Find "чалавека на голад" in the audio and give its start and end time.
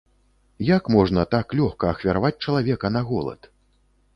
2.47-3.39